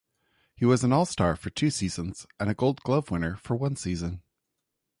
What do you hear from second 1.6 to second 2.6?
seasons and a